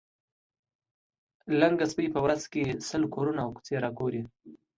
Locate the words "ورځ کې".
2.25-2.63